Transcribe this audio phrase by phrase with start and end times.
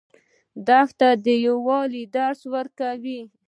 [0.67, 3.21] دښته د یووالي درس ورکوي.